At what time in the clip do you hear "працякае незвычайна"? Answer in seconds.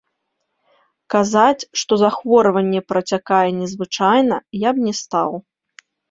2.93-4.35